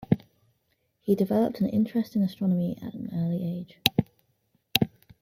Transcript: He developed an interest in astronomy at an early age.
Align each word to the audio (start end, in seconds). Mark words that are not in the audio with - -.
He 1.01 1.13
developed 1.13 1.61
an 1.61 1.69
interest 1.69 2.15
in 2.15 2.23
astronomy 2.23 2.75
at 2.81 2.95
an 2.95 3.11
early 3.13 3.43
age. 3.47 3.77